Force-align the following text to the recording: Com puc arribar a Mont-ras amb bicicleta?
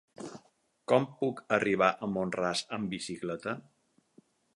Com 0.91 1.03
puc 1.19 1.43
arribar 1.57 1.89
a 1.91 2.09
Mont-ras 2.13 2.63
amb 2.79 2.91
bicicleta? 2.95 3.55